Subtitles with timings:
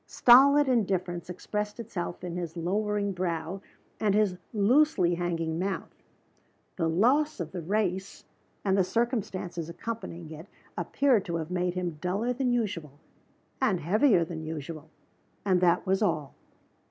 [0.07, 3.61] Stolid indifference expressed itself in his lowering brow
[3.99, 5.93] and his loosely hanging mouth.
[6.75, 8.25] The loss of the race,
[8.65, 12.97] and the circumstances accompanying it, appeared to have made him duller than usual
[13.61, 14.89] and heavier than usual
[15.45, 16.33] and that was all.